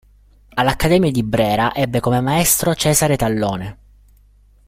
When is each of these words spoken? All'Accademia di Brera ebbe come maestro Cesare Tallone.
All'Accademia 0.55 1.11
di 1.11 1.21
Brera 1.21 1.75
ebbe 1.75 1.99
come 1.99 2.21
maestro 2.21 2.73
Cesare 2.73 3.15
Tallone. 3.17 3.77